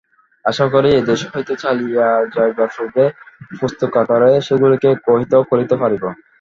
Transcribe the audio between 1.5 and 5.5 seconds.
চলিয়া যাইবার পূর্বে পুস্তকাকারে সেগুলিকে গ্রথিত